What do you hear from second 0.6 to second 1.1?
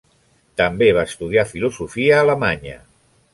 També va